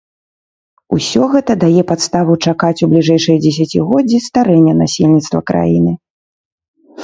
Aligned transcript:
Усё 0.97 1.21
гэта 1.33 1.55
дае 1.63 1.81
падставу 1.91 2.33
чакаць 2.47 2.83
у 2.87 2.91
бліжэйшыя 2.95 3.37
дзесяцігоддзі 3.45 4.25
старэння 4.31 4.73
насельніцтва 4.83 5.39
краіны. 5.53 5.93